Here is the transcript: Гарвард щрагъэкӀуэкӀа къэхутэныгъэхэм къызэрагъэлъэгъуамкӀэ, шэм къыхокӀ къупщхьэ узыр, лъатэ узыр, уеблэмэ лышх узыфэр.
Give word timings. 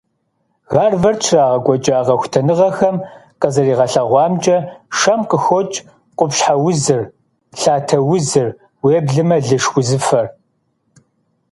Гарвард 0.73 1.19
щрагъэкӀуэкӀа 1.27 2.05
къэхутэныгъэхэм 2.07 2.95
къызэрагъэлъэгъуамкӀэ, 3.39 4.57
шэм 4.97 5.21
къыхокӀ 5.29 5.77
къупщхьэ 6.17 6.55
узыр, 6.67 7.01
лъатэ 7.59 7.97
узыр, 8.13 8.47
уеблэмэ 8.85 9.37
лышх 9.47 9.73
узыфэр. 9.79 10.25